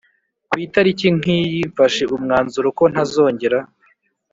kwitariki 0.49 1.07
nkiyi 1.17 1.59
mfashe 1.71 2.03
umwanzuro 2.15 2.67
ko 2.77 2.83
ntazongera 2.91 3.57